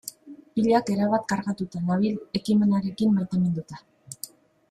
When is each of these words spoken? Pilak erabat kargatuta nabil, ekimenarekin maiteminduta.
Pilak 0.53 0.87
erabat 0.93 1.27
kargatuta 1.33 1.83
nabil, 1.89 2.17
ekimenarekin 2.41 3.13
maiteminduta. 3.19 3.83